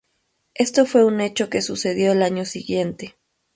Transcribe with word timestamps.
Esto 0.55 0.87
fue 0.87 1.05
un 1.05 1.21
hecho 1.21 1.47
que 1.51 1.61
sucedió 1.61 2.11
el 2.13 2.23
año 2.23 2.43
siguiente. 2.43 3.19